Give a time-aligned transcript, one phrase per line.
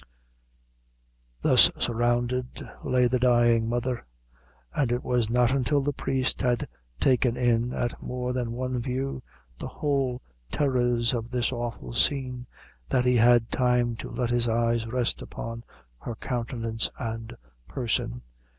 [1.43, 4.03] Thus surrounded lay the dying mother,
[4.73, 6.67] and it was not until the priest had
[6.99, 9.21] taken in, at more than one view,
[9.59, 12.47] the whole terrors of this awful scene,
[12.89, 15.63] that he had time to let his eyes rest upon
[15.99, 17.37] her countenance and
[17.67, 18.23] person.